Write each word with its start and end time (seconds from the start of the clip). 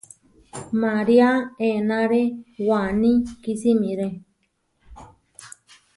María 0.83 1.29
enáre 1.75 2.23
waní 2.67 3.11
kisimiré. 3.43 4.07